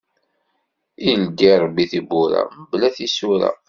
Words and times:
Ileddi 1.09 1.51
Ṛebbi 1.63 1.83
tibbura, 1.91 2.41
mebla 2.57 2.89
tisura. 2.95 3.49